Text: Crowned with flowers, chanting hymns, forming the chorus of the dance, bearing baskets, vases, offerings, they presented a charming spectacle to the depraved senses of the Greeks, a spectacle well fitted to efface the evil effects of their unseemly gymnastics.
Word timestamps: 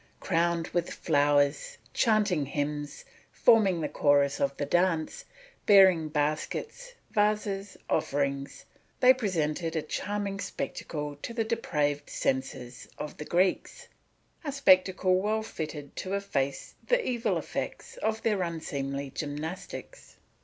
Crowned 0.19 0.69
with 0.69 0.89
flowers, 0.89 1.77
chanting 1.93 2.47
hymns, 2.47 3.05
forming 3.31 3.81
the 3.81 3.87
chorus 3.87 4.41
of 4.41 4.57
the 4.57 4.65
dance, 4.65 5.25
bearing 5.67 6.09
baskets, 6.09 6.93
vases, 7.11 7.77
offerings, 7.87 8.65
they 8.99 9.13
presented 9.13 9.75
a 9.75 9.81
charming 9.83 10.39
spectacle 10.39 11.17
to 11.17 11.35
the 11.35 11.43
depraved 11.43 12.09
senses 12.09 12.87
of 12.97 13.15
the 13.17 13.25
Greeks, 13.25 13.89
a 14.43 14.51
spectacle 14.51 15.21
well 15.21 15.43
fitted 15.43 15.95
to 15.97 16.15
efface 16.15 16.73
the 16.87 17.07
evil 17.07 17.37
effects 17.37 17.97
of 17.97 18.23
their 18.23 18.41
unseemly 18.41 19.11
gymnastics. 19.11 20.17